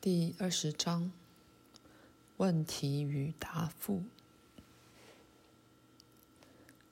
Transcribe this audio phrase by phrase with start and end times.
[0.00, 1.10] 第二十章：
[2.36, 4.04] 问题与答复。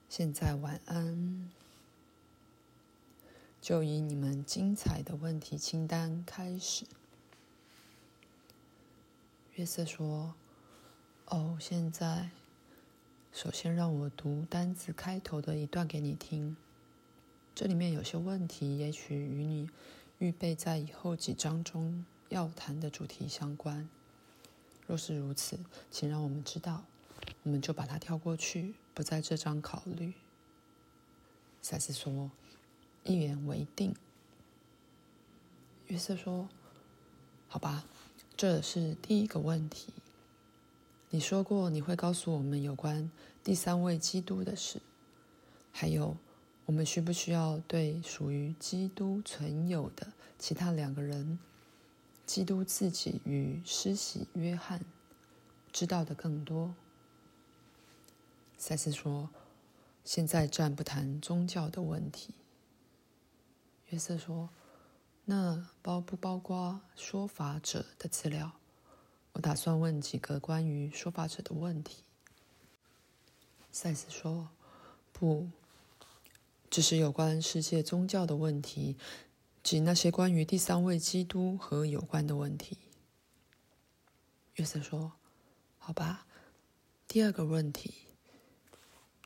[0.09, 1.48] 现在晚安。
[3.62, 6.84] 就以你们精彩的问题清单开始。
[9.54, 10.34] 约瑟说
[11.30, 12.30] ：“哦，现在，
[13.32, 16.57] 首先让我读单字开头的一段给你听。
[17.54, 19.70] 这里面有些问题，也许与你
[20.18, 23.89] 预备在以后几章中要谈的主题相关。
[24.87, 25.59] 若是如此，
[25.91, 26.85] 请让我们知道，
[27.43, 30.15] 我们就把它跳过去，不在这章考虑。”
[31.62, 32.30] 赛斯说。
[33.09, 33.95] 一言为定。
[35.87, 36.49] 约瑟说
[37.47, 37.85] ：“好吧，
[38.37, 39.93] 这是第一个问题。
[41.11, 43.09] 你说过你会告诉我们有关
[43.45, 44.83] 第三位基督的事，
[45.71, 46.16] 还有
[46.65, 51.38] 我们需不需要对属于基督存有的其他两个人，
[52.27, 54.85] 基督自己与施洗约翰，
[55.73, 56.74] 知道的更多？”
[58.59, 59.30] 赛斯说
[60.05, 62.35] ：“现在暂不谈宗教的问题。”
[63.91, 64.50] 约瑟说
[65.27, 68.53] ：“那包不包括说法者的资料？
[69.34, 72.03] 我打算问几个关于说法者的问题。”
[73.71, 74.49] 赛斯说
[75.12, 75.49] ：“不，
[76.71, 78.97] 只是有关世界宗教的问题，
[79.66, 82.78] 及那些关于第三位基督和有关的问题。”
[84.54, 85.14] 约瑟说
[85.76, 86.28] ：“好吧。”
[87.09, 87.92] 第二个问题，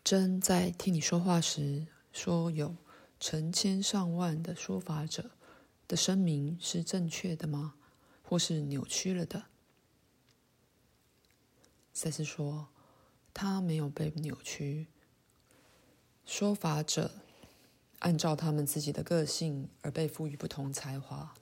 [0.02, 2.74] 真在听你说话时说有。
[3.22, 5.32] 成千上万的说法者
[5.86, 7.74] 的声明是正确的吗？
[8.22, 9.44] 或是扭曲了的？
[11.92, 12.70] 赛斯说，
[13.34, 14.86] 他没有被扭曲。
[16.24, 17.20] 说法者
[18.00, 21.34] 按照他们自己的个性而被赋予不同才华，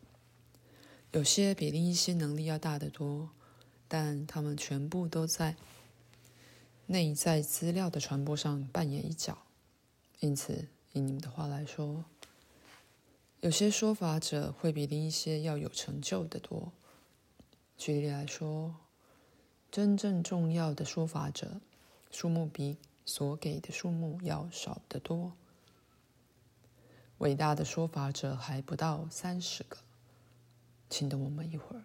[1.10, 3.30] 有些比另一些能力要大得多，
[3.88, 5.56] 但他们全部都在
[6.86, 9.38] 内在资料的传播上扮演一角，
[10.20, 10.68] 因此。
[10.92, 12.06] 以你们的话来说，
[13.40, 16.72] 有些说法者会比另一些要有成就的多。
[17.76, 18.74] 举例来说，
[19.70, 21.60] 真正重要的说法者
[22.10, 25.34] 数目比所给的数目要少得多。
[27.18, 29.76] 伟大的说法者还不到三十个。
[30.90, 31.82] 请等我们一会儿。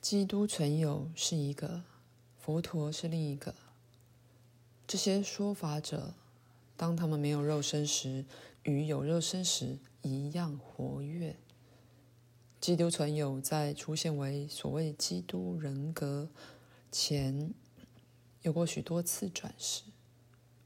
[0.00, 1.84] 基督存有是一个，
[2.38, 3.54] 佛陀是另一个。
[4.86, 6.14] 这些说法者，
[6.76, 8.24] 当他们没有肉身时，
[8.64, 11.36] 与有肉身时一样活跃。
[12.60, 16.28] 基督存有在出现为所谓基督人格
[16.90, 17.54] 前，
[18.42, 19.82] 有过许多次转世，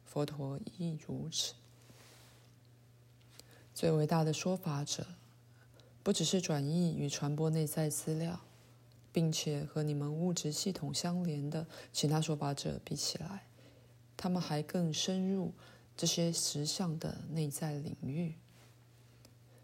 [0.05, 1.55] 佛陀亦如此。
[3.75, 5.07] 最伟大的说法者，
[6.03, 8.41] 不只是转译与传播内在资料。
[9.15, 13.47] 并且和你们物质系统相连的其他说法者比起来，
[14.17, 15.53] 他们还更深入
[15.97, 18.35] 这些实相的内在领域。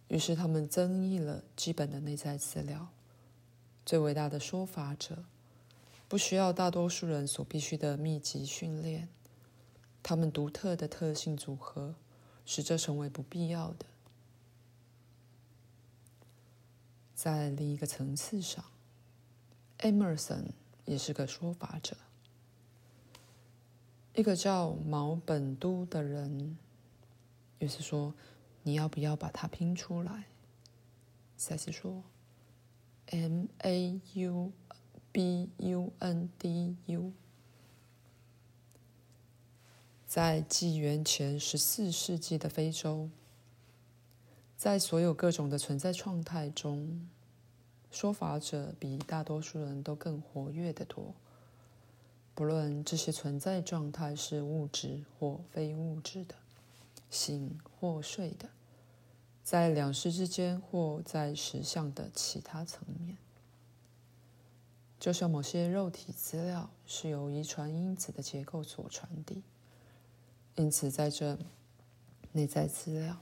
[0.06, 2.91] 于是他们增益了基本的内在资料。
[3.84, 5.25] 最伟大的说法者
[6.10, 9.09] 不需要大多数人所必须的密集训练，
[10.03, 11.94] 他们独特的特性组合
[12.44, 13.87] 使这成为不必要的。
[17.15, 18.65] 在另一个层次上。
[19.78, 20.47] Emerson
[20.84, 21.97] 也是个说法者。
[24.16, 26.59] 一个叫毛本都的人，
[27.60, 28.12] 也是说
[28.65, 30.25] ：“你要不要把它拼出来？”
[31.38, 32.03] 赛斯说
[33.06, 34.50] ：“M A U
[35.12, 37.12] B U N D U。”
[40.06, 43.09] 在纪元前十四世纪的非洲，
[44.56, 47.06] 在所有各种的存在状态中。
[47.93, 51.12] 说法者比大多数人都更活跃得多，
[52.37, 56.36] 不论这些存在状态是物质或非物质的，
[57.10, 58.48] 醒或睡的，
[59.42, 63.16] 在两世之间或在实相的其他层面。
[65.01, 69.43] 就像某些肉体资料是由遗传因子的结构所传递，
[70.55, 71.37] 因此在这
[72.33, 73.17] 内在资料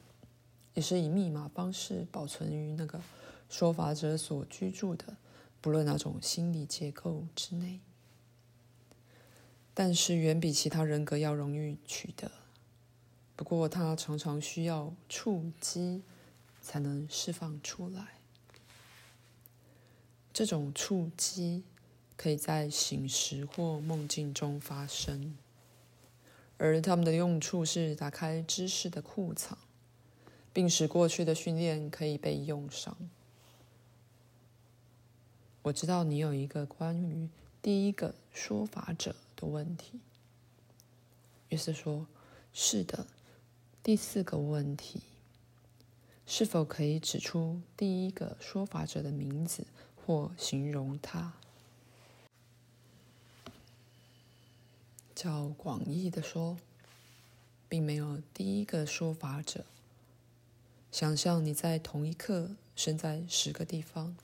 [0.74, 3.00] 也是以密码方式保存于那个。
[3.50, 5.16] 说法者所居住的，
[5.62, 7.80] 不论哪种心理结构之内，
[9.72, 12.30] 但是远比其他人格要容易取得。
[13.34, 16.02] 不过，它常常需要触击
[16.60, 18.17] 才能释放出来。
[20.38, 21.64] 这种触击
[22.16, 25.36] 可以在醒时或梦境中发生，
[26.58, 29.58] 而他们的用处是打开知识的库藏，
[30.52, 32.96] 并使过去的训练可以被用上。
[35.62, 37.28] 我知道你有一个关于
[37.60, 39.98] 第一个说法者的问题。
[41.48, 42.06] 约瑟说
[42.54, 43.08] ：“是的，
[43.82, 45.00] 第四个问题，
[46.28, 49.66] 是否可以指出第一个说法者的名字
[50.08, 51.34] 或形容他？”
[55.14, 56.56] 较广义的说，
[57.68, 59.66] 并没有第一个说法者。
[60.90, 64.16] 想象你在同一刻身在十个地方，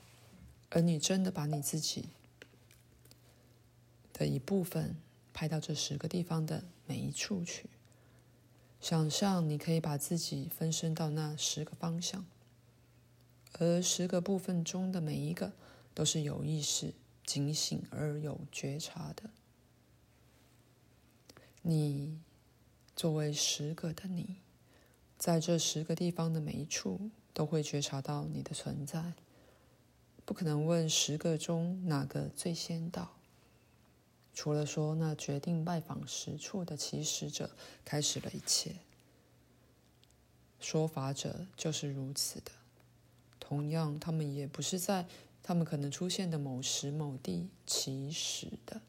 [0.71, 2.09] 而你真的把你自己
[4.11, 4.95] 的一部分
[5.35, 7.69] 拍到这十个地方的每一处去。
[8.81, 12.25] 想象你可以把自己分身到那十个方向，
[13.59, 15.51] 而十个部分中的每一个
[15.95, 16.93] 都是有意识、
[17.25, 19.31] 警醒而有觉察的。
[21.63, 22.19] 你
[22.95, 24.35] 作为十个的你，
[25.17, 29.13] 在这十个地方的每一处都会觉察到你的存在。
[30.25, 33.15] 不可能问十个中哪个最先到，
[34.33, 37.51] 除了说那决定拜访十处的起始者
[37.83, 38.75] 开始了一切。
[40.59, 42.51] 说法者就是如此的。
[43.39, 45.05] 同样，他们也不是在
[45.47, 48.81] 他们可能出现的某时某地起始的。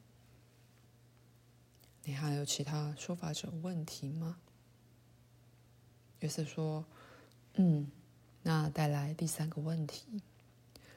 [2.05, 4.39] 你还有其他说法者问题吗？
[6.21, 6.87] 约瑟说
[7.57, 7.91] ：“嗯，
[8.43, 10.23] 那带来第三个问题，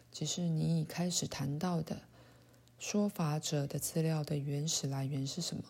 [0.10, 2.04] 即是你已开始谈到的
[2.78, 5.64] 说法者的资料的原始来源是什么？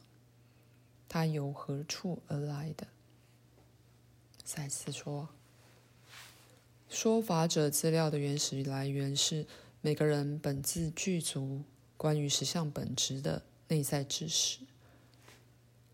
[1.08, 2.86] 它由何处而来的？”
[4.46, 5.30] 赛斯说
[6.88, 9.48] ：“说法者资料的原始来源是
[9.82, 11.64] 每个人本自具足
[11.96, 14.60] 关于实相本质的内在知识。”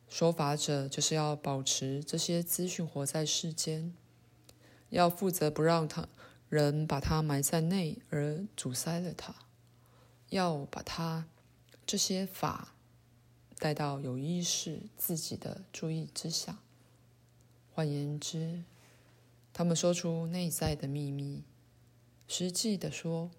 [0.07, 3.93] 说法者就是要保持这些资讯活在世间，
[4.89, 6.07] 要负责不让他
[6.47, 9.35] 人把它埋在内而阻塞了它，
[10.29, 11.27] 要把它
[11.85, 12.75] 这些法
[13.57, 16.59] 带到有意识自己的注意之下。
[17.73, 18.63] 换言之，
[19.51, 21.43] 他们说出内在的秘密。
[22.27, 23.31] 实际的说，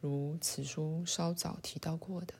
[0.00, 2.34] 如此书稍早提到过的，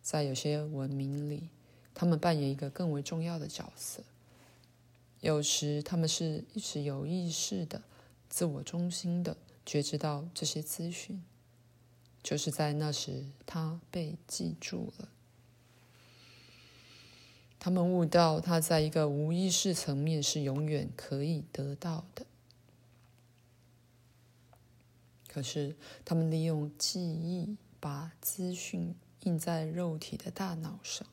[0.00, 1.48] 在有些文明里。
[1.92, 4.02] 他们扮演一个更为重要的角色。
[5.20, 7.82] 有时，他们是一直有意识的、
[8.30, 9.36] 自我中心的
[9.66, 11.22] 觉知到这些资讯，
[12.22, 15.08] 就是在那时，他被记住了。
[17.58, 22.24] 他们悟到，他在一个无意识层面是永远可以得到的。
[25.32, 31.06] 可是，他们利用记忆把资讯印在肉体的大脑上。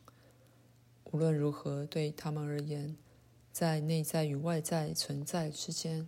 [1.12, 2.98] 无论如何，对他们而言，
[3.52, 6.08] 在内在与外在存在之间，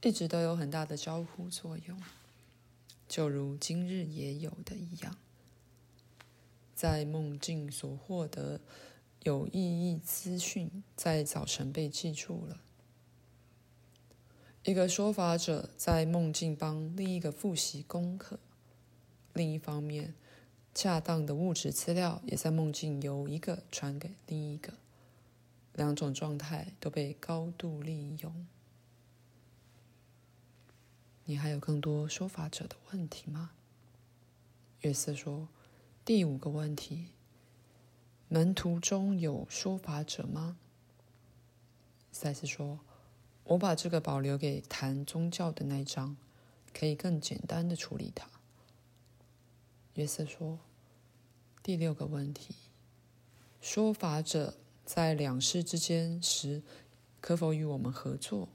[0.00, 2.02] 一直都有很大的交互作用，
[3.06, 5.14] 就如今日也有的一样。
[6.74, 8.62] 在梦境所获得
[9.24, 12.62] 有意义资讯，在早晨被记住了。
[14.66, 18.40] 一个说法者在梦境帮另一个复习功课，
[19.32, 20.12] 另一方面。
[20.74, 24.74] 恰当的物质资料也在梦境由一个传给另一个，
[25.72, 28.46] 两种状态都被高度利用。
[31.26, 33.52] 你还有更多说法者的问题吗？
[34.80, 35.48] 约瑟说
[36.04, 37.12] ：“第五个问题，
[38.28, 40.58] 门徒中有说法者吗？”
[42.10, 42.80] 赛斯说
[43.46, 46.16] ：“我把这个保留给谈宗教的那一章，
[46.72, 48.28] 可以更简单的处理它。”
[49.94, 50.58] 约瑟说。
[51.62, 52.54] 第六个问题：
[53.60, 56.62] 说法者在两世之间时，
[57.20, 58.48] 可否与我们合作？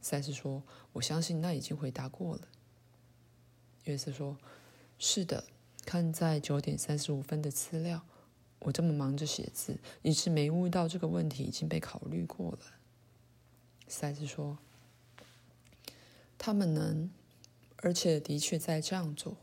[0.00, 0.62] 赛斯说
[0.94, 2.48] ：“我相信那已经回答过了。”
[3.84, 4.38] 约瑟说
[4.98, 5.44] ：“是的，
[5.84, 8.06] 看在九点三十五分的资料，
[8.60, 12.58] 我这么忙着写字，一直没悟到这个问题已经被考虑过了。”
[13.94, 14.58] 赛斯说
[16.36, 17.10] ：“他们能，
[17.76, 19.36] 而且的确在这样做。”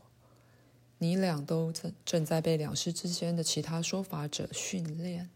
[0.98, 5.30] 你俩都正正在被两世之间的其他说法者训练，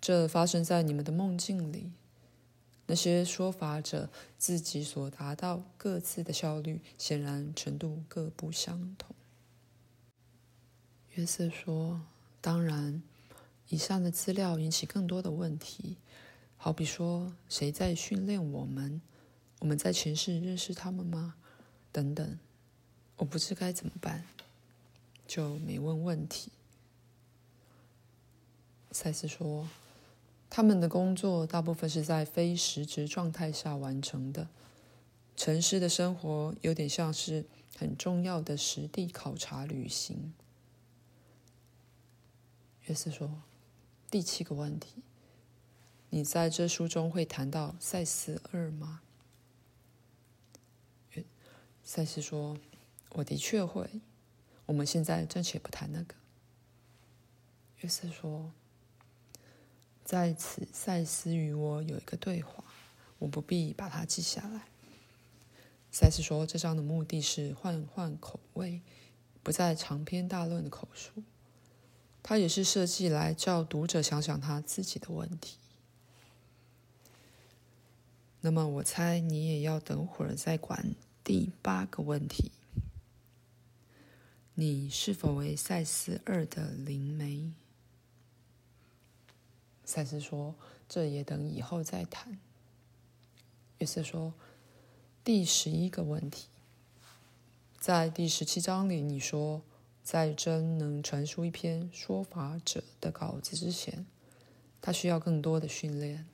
[0.00, 1.92] 这发生在你们的梦境里。
[2.86, 9.14] 那些说法者自己所达到各自的效率，显然程度各不相同。
[11.14, 12.02] 约瑟说
[12.42, 13.00] ：“当然，
[13.68, 15.96] 以上的资料引起更多的问题，
[16.64, 19.02] 好比说，谁在训练我们？
[19.58, 21.34] 我们在前世认识他们吗？
[21.92, 22.38] 等等，
[23.16, 24.24] 我不知该怎么办。”
[25.28, 26.50] 就没问问题。
[28.92, 29.68] 赛斯说
[30.48, 34.48] ：“他们的工作大部分是在非实职状态下完成的。
[35.36, 37.44] 城市的生活有点像是
[37.76, 40.32] 很重要的实地考察旅行。”
[42.88, 43.42] 约瑟说
[44.10, 45.02] ：“第七个问题，
[46.14, 49.00] 你在这书中会谈到赛斯二吗？”
[51.82, 52.56] 赛斯说
[53.10, 54.00] ：“我的确会。
[54.66, 56.14] 我们现在暂且不谈那个。”
[57.82, 58.52] 约瑟说
[60.06, 62.62] ：“在此，赛斯与我有一个对话，
[63.18, 64.68] 我不必把它记下来。”
[65.90, 68.82] 赛斯说：“这章的目的是换换口味，
[69.42, 71.24] 不再长篇大论的口述。”
[72.22, 75.58] 他也是设计来叫读者想想他自己的问题。
[78.46, 82.52] 那么，我猜你也要等会儿再管第八个问题：
[84.52, 87.50] 你是否为赛斯二的灵媒？
[89.86, 90.54] 赛斯说
[90.86, 92.38] ：“这也等以后再谈。”
[93.80, 94.34] 约瑟说
[95.24, 96.48] ：“第十一个问题，
[97.78, 99.62] 在第十七章里，你说。”
[100.04, 104.04] 在真能传输一篇说法者的稿子之前，
[104.82, 106.26] 他需要更多的训练，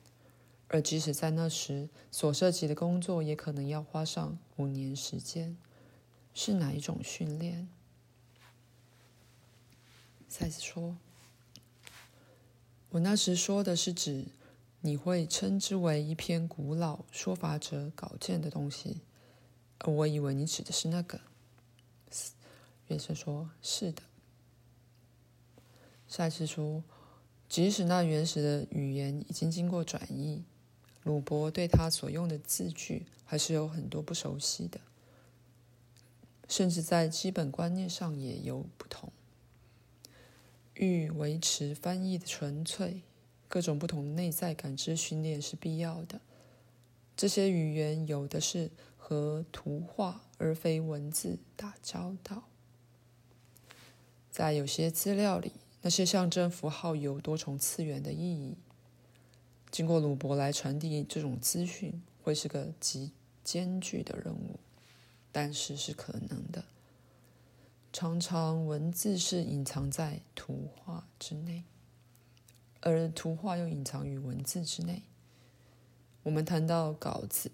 [0.73, 5.57] 而即使在那时，所涉及的工作也可能要花上五年时间。
[6.33, 7.67] 是哪一种训练？
[10.29, 10.95] 赛斯说
[12.91, 14.27] ：“我那时说的是指
[14.79, 19.01] 你会称之为一篇古老说法者稿件的东西，
[19.79, 21.19] 而我以为你指的是那个。”
[22.87, 24.01] 约瑟说：“是的。”
[26.07, 26.81] 赛斯说
[27.49, 30.45] ：“即使那原始的语言已经经过转译，
[31.03, 34.79] 鲁伯对他所用的字句还是有很多不熟悉的，
[36.47, 39.11] 甚至在基本观念上也有不同。
[40.75, 43.01] 欲维持翻译的纯粹，
[43.47, 46.21] 各种不同内在感知训练是必要的。
[47.15, 52.43] 这些语言有的是和图画而非文字打交道。”
[54.31, 58.55] 在有些资料里，那些象征符号有多重次元的意义。
[59.71, 63.11] 经过鲁伯来传递这种资讯，会是个极
[63.43, 64.59] 艰巨的任务，
[65.31, 66.65] 但是是可能的。
[67.93, 71.63] 常常文字是隐藏在图画之内，
[72.81, 75.03] 而图画又隐藏于文字之内。
[76.23, 77.51] 我们谈到稿子，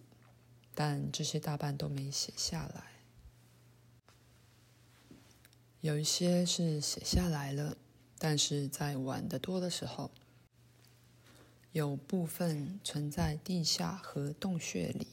[0.75, 2.83] 但这些大半都没写下来。
[5.81, 7.77] 有一些是写下来了，
[8.17, 10.11] 但是在晚得多的时候，
[11.71, 15.07] 有部分存在地下和洞穴里，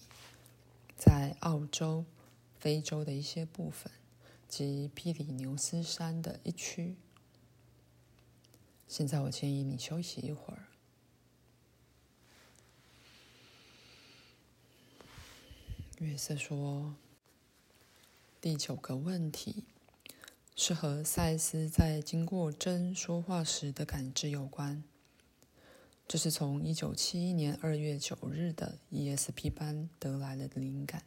[0.96, 2.04] 在澳洲、
[2.58, 3.92] 非洲的一些部分
[4.48, 6.96] 及比利牛斯山的一区。
[8.88, 10.68] 现在我建议你休息一会儿。
[15.98, 16.94] 约瑟说
[18.40, 19.64] ：“第九个问题。”
[20.56, 24.84] 是和赛斯在经过真说话时的感知有关。
[26.06, 31.02] 这是从一九七一年二月九日的 ESP 班得来的灵感。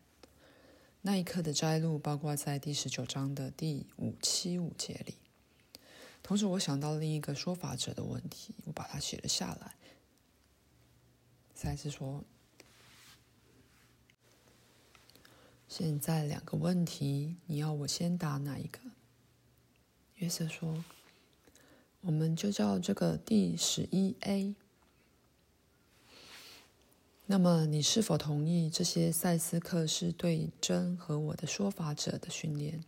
[1.01, 5.15] 那一刻的摘录包括在第十九章的第五七五节里。
[6.23, 9.75] 同时，我想到另一个说法者的问题，我把它写了下来。
[11.53, 12.25] 赛斯说
[15.69, 18.79] ：“现在两个问题，你要我先答哪一个？”
[20.17, 20.83] 约瑟说
[22.01, 24.55] ：“我们就叫这个第十一 A。
[27.27, 32.83] 那么，你是否同意这些赛斯克是对真和我的说法者的训练，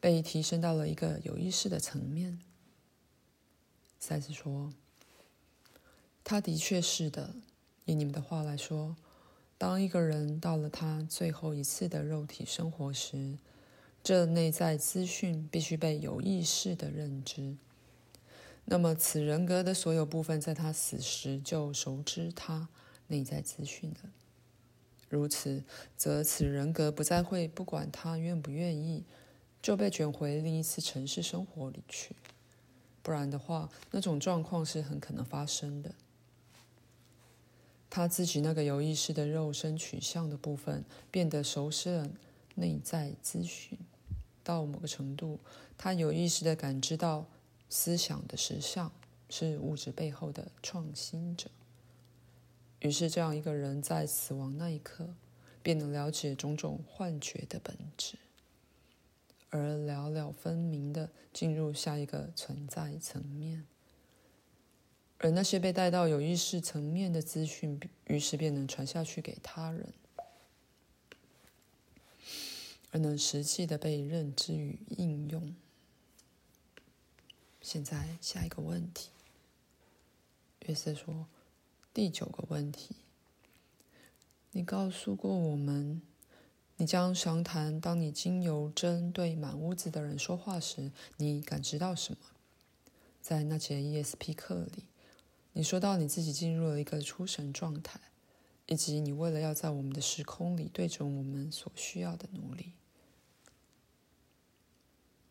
[0.00, 2.38] 被提升到了一个有意识的层面？”
[3.98, 4.72] 赛斯说
[6.22, 7.34] ：“他的确是的。
[7.84, 8.96] 以你们的话来说，
[9.56, 13.38] 当一个人到了他最后一次的肉体生活时。”
[14.04, 17.56] 这内在资讯必须被有意识的认知，
[18.64, 22.68] 那么此人格的所有部分在他死时就熟知他
[23.12, 24.00] 内在资讯的。
[25.10, 25.62] 如此，
[25.94, 29.04] 则此人格不再会不管他愿不愿意，
[29.60, 32.16] 就被卷回另一次城市生活里去。
[33.02, 35.94] 不然的话，那种状况是很可能发生的。
[37.90, 42.08] 他自己那个有意识的肉身取向的部分变得熟悉了
[42.54, 43.78] 内在资讯。
[44.42, 45.38] 到某个程度，
[45.76, 47.26] 他有意识的感知到
[47.68, 48.90] 思想的实相
[49.28, 51.50] 是物质背后的创新者。
[52.82, 55.14] 于是，这样一个人在死亡那一刻，
[55.62, 58.18] 便能了解种种幻觉的本质，
[59.50, 63.64] 而了了分明地进入下一个存在层面。
[65.18, 69.92] 而那些被带到有意识层面的资讯，于是便能传下去给他人，
[72.90, 75.54] 而能实际的被认知与应用。
[77.60, 79.10] 现在下一个问题，
[80.66, 81.28] 约瑟说
[81.94, 82.96] ：“第九个问题，
[84.52, 86.00] 你告诉过我们，
[86.76, 92.18] 你将详谈当你经由针对满屋子的人说话时，你感知到什么？
[93.20, 94.84] 在那节 ESP 课里。”
[95.54, 98.00] 你说到你自己进入了一个出神状态，
[98.64, 102.72] 以及你为了要在我们的时空里对准我们所需要的努力。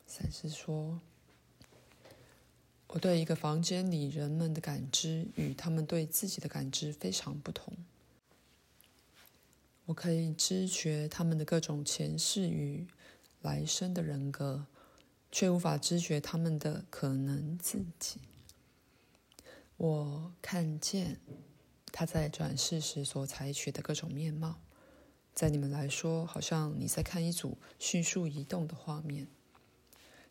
[0.05, 1.01] 赛斯说
[2.93, 7.74] ：“我对一个房间里人们的感知与他们对自己的感知非常不同。
[9.86, 12.86] 我可以知觉他们的各种前世与
[13.41, 14.65] 来生的人格，
[15.31, 18.19] 却无法知觉他们的可能自己。”
[19.77, 21.21] 我看见
[21.93, 24.60] 他在转世时所采取的各种面貌，
[25.33, 29.27] 在你们来说，好像你在看一组迅速移动的画面，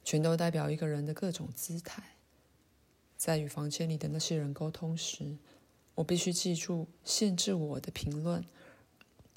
[0.05, 2.17] 全都代表一个人的各种姿态。
[3.21, 5.37] 在与房间里的那些人沟通时，
[5.97, 8.43] 我必须记住限制我的评论，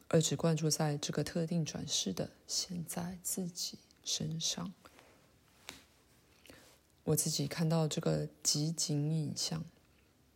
[0.07, 4.73] 而只关注在这个特定转世的现在自己身上。
[7.03, 9.65] 我自己看到这个集锦影像。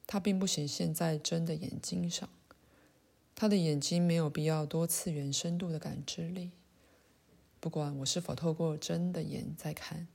[0.06, 2.30] 它并不显现在真的眼睛上，
[3.34, 6.52] 他的眼睛没有必要多次元深度的感知力。
[7.62, 10.10] 不管我是否透过真的眼在看，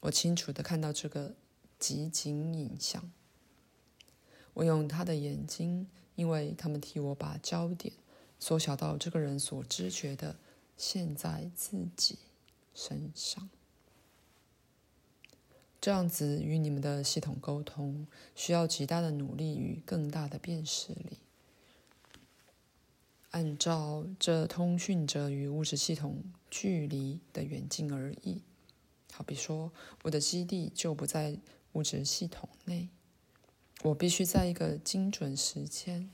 [0.00, 1.34] 我清楚的看到这个
[1.78, 3.10] 集锦影像。
[4.54, 7.92] 我用他的眼睛，因为他们替我把焦点
[8.38, 10.36] 缩小到这个人所知觉的
[10.76, 12.18] 现在自己
[12.74, 13.48] 身上。
[15.80, 21.18] 这样子与你们的系统沟通，需要极大的努力与更大的辨识力。
[23.32, 28.40] 按照这通讯者与物质系统距离的远近而异。
[29.12, 29.72] 好比说，
[30.04, 31.38] 我的基地就不在
[31.74, 32.88] 物质系统内，
[33.82, 36.10] 我必须在一个精准时间，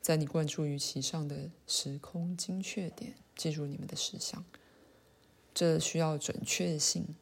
[0.00, 4.44] 在你关注于其上的时空精确点，记住你们的事项。
[5.54, 7.14] 这需要准确性。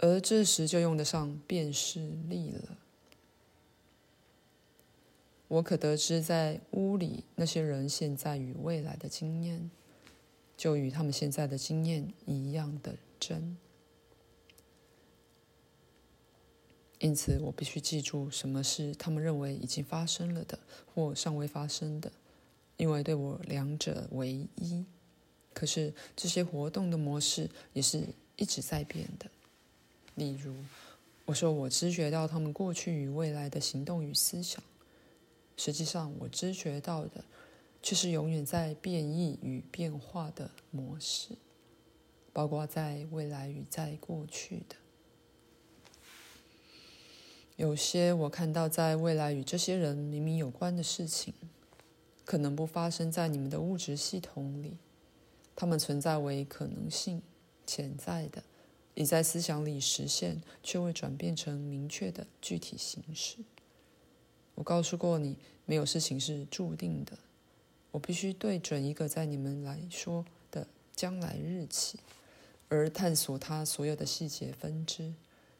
[0.00, 2.78] 而这时就用得上辨识力了。
[5.48, 9.68] 我可得知在屋里那些人现在与未来的经验，
[10.56, 13.56] 就与他们现在的经验一样的真。
[17.00, 20.58] 因此，我必须记住什么是他们认为已经发生了的，
[20.92, 22.10] 或尚未发生的，
[22.76, 24.84] 因为对我两者为一。
[25.54, 28.02] 可是这些活动的模式也是
[28.36, 29.30] 一直在变的。
[30.16, 30.54] 例如，
[31.24, 34.60] 我说我知觉到他们过去与未来的行动与思想，
[35.56, 37.24] 实际上我知觉到的
[37.80, 41.36] 却是永远在变异与变化的模式，
[42.32, 44.74] 包括在未来与在过去的。
[47.58, 51.34] 有些我看到在未来与这些人明明有关的事情，
[52.24, 54.76] 可能不发生在你们的物质系统里，
[55.56, 57.20] 它们存在为可能性，
[57.66, 58.44] 潜在的。
[58.94, 63.38] 已在思想里实现，却未转变成明确的具体形式。
[64.54, 67.18] 我告诉过你，没有事情是注定的。
[67.90, 71.98] 我必须对准一个在你们来说的将来日期，
[72.68, 75.12] 而探索它所有的细节分支，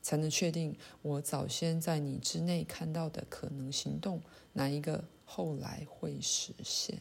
[0.02, 7.00] 才能确定我早先在你之内看到的可能行动，哪一个后来会实现。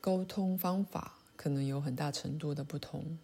[0.00, 3.18] 沟通方法可能有很大程度的不同。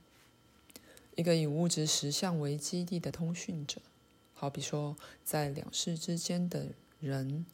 [1.17, 3.83] 一个以物质实相为基地的通讯者，
[4.33, 6.69] 好比说在两世之间的
[7.01, 7.45] 人，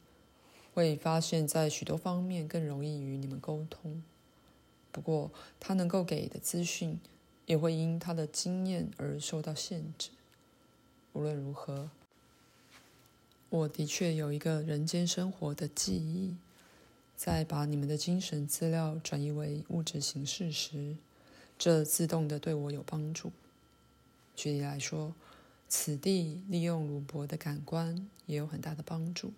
[0.75, 4.03] 会发现，在许多方面更容易与你们沟通。
[4.91, 6.99] 不过，他能够给的资讯
[7.45, 10.09] 也会因他的经验而受到限制。
[11.13, 11.89] 无论如何，
[13.49, 16.35] 我的确有一个人间生活的记忆。
[17.15, 20.97] 在把你们的精神资料转移为物质形式时，
[21.57, 23.31] 这自动的对我有帮助。
[24.35, 25.15] 举例来说，
[25.69, 29.31] 此地利用鲁伯的感官也有很大的帮助。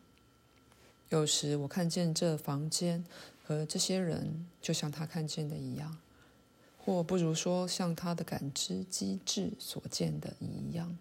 [1.09, 3.03] 有时我看见这房间
[3.45, 5.97] 和这些人，就像他看见的一样，
[6.77, 10.97] 或不如说像他的感知机制所见的一样。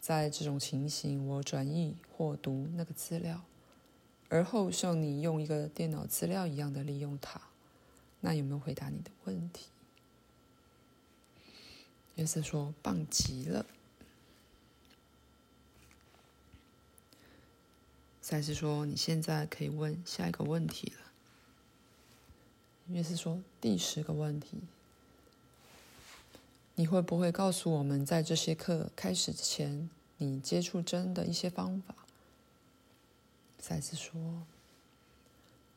[0.00, 3.42] 在这种情形，我转译或读那个资料。
[4.28, 7.40] 而后，像你用一个电脑资料一样的利用它，
[8.20, 9.66] 那有没有回答你的问题？”
[12.16, 13.64] 约瑟说：“棒极了。”
[18.24, 21.12] 赛斯说：“你现在可以问下一个问题了。”
[22.88, 24.62] 约瑟说：“第十个问题，
[26.76, 31.94] 你会不会告诉我们在这些课开始之前，你接触真的一些方法？”
[33.60, 34.46] 赛斯说：“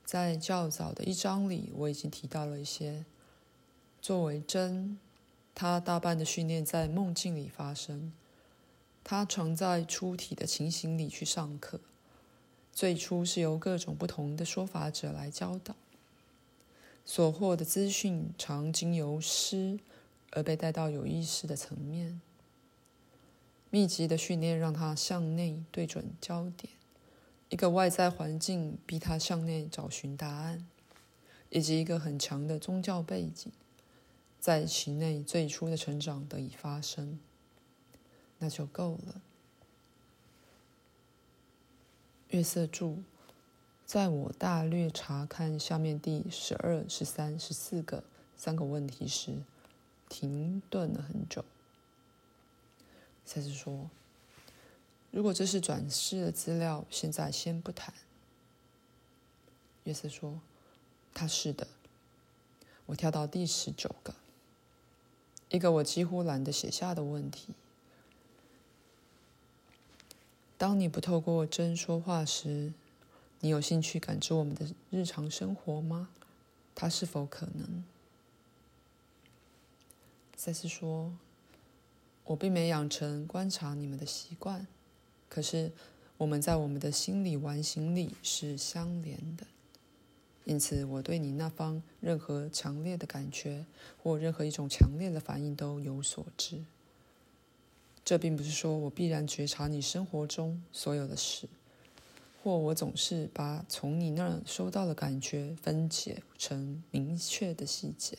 [0.05, 3.03] 在较早的一章里，我已经提到了一些。
[4.01, 4.97] 作为真，
[5.53, 8.13] 他大半的训练在梦境里发生，
[9.03, 11.81] 他常在出体的情形里去上课。”
[12.78, 15.76] 最初是由各种不同的说法者来教导，
[17.04, 19.80] 所获的资讯常经由师
[20.30, 22.22] 而被带到有意识的层面。
[23.72, 26.72] 密集的训练让他向内对准焦点，
[27.50, 30.63] 一个外在环境逼他向内找寻答案，
[31.50, 33.52] 以及一个很强的宗教背景，
[34.40, 37.18] 在其内最初的成长得以发生，
[38.38, 39.20] 那就够了。
[42.30, 43.04] 月色注：
[43.86, 48.04] 在我大略查看下面第十二、十三、十四个
[48.36, 49.38] 三个问题时，
[50.10, 51.46] 停顿了很久。
[53.24, 53.90] 赛斯说
[55.10, 57.94] ：“如果这是转世的资料，现在先不谈。”
[59.86, 60.42] 约瑟说
[61.13, 61.66] ：“他是的。”
[62.88, 64.13] 我跳到第十九个，
[65.50, 67.54] 一个我几乎懒得写下的问题。
[70.58, 72.74] 当你不透过针说话时，
[73.41, 76.10] 你有兴趣感知我们的日常生活吗？
[76.74, 77.84] 它是否可能？
[80.36, 81.13] 赛斯说
[82.26, 84.65] ：“我并没养成观察你们的习惯，
[85.30, 85.72] 可是
[86.17, 89.46] 我们在我们的心理完形里是相连的，
[90.46, 93.65] 因此我对你那方任何强烈的感觉
[94.02, 96.63] 或任何一种强烈的反应都有所知。”
[98.08, 101.50] 这并不是说我必然觉察你生活中所有的事，
[102.41, 108.17] 或我总是把从你那儿收到的感觉分解成明确的细节。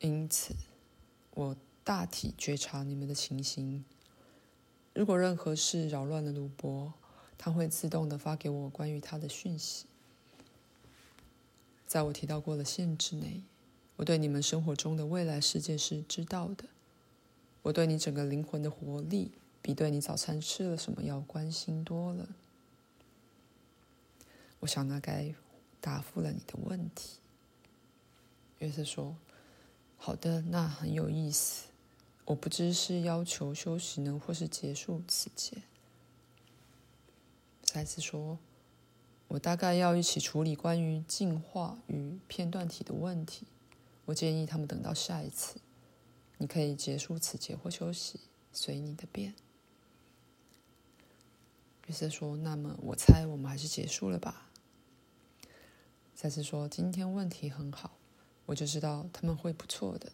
[0.00, 0.54] 因此，
[1.32, 3.82] 我大体觉察你们的情形。
[4.92, 6.92] 如果任何事扰乱了鲁伯，
[7.38, 9.86] 他会自动地发给我关于他的讯息。
[11.86, 13.42] 在我提到过的限制内，
[13.96, 16.66] 我对你们生活中的未来世界是知道的。
[17.62, 19.30] 我对你整个灵魂的活力，
[19.62, 22.28] 比对你早餐吃了什么要关心多了。
[24.60, 25.34] 我想那该
[25.80, 27.18] 答复了你的问题。
[28.58, 29.16] 约瑟说
[29.98, 31.66] ：“好的，那很有意思。
[32.24, 35.62] 我不知是要求休息呢，或是结束此节。”
[37.64, 38.38] 赛斯说
[39.28, 43.46] ：“我大概要一起处理关于进化与片段体的问题。
[44.04, 45.60] 我建议他们等到下一次。”
[46.42, 48.18] 你可以结束此节或休息，
[48.52, 49.32] 随你的便。
[51.86, 54.50] 约瑟说：“那么，我猜我们还是结束了吧。”
[56.16, 57.92] 赛斯说：“今天问题很好，
[58.46, 60.10] 我就知道他们会不错的。”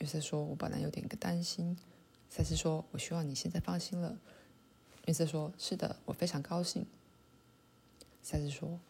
[0.00, 1.76] 约瑟说：“我本来有点个担心。”
[2.30, 4.18] 赛斯说：“我希望你现在放心了。”
[5.04, 6.86] 约瑟说：“是的，我非常高兴。”
[8.24, 8.80] 赛斯说：“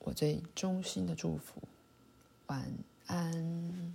[0.00, 1.62] 我最衷心的祝福，
[2.48, 2.70] 晚
[3.06, 3.94] 安。”